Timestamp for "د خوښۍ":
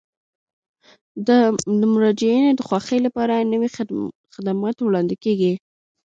2.55-2.99